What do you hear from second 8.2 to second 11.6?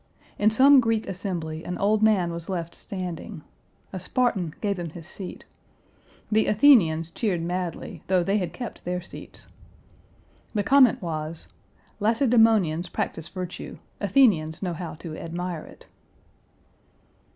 they had kept their seats. The comment was,